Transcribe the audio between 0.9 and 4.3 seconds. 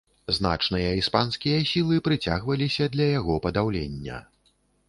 іспанскія сілы прыцягваліся для яго падаўлення.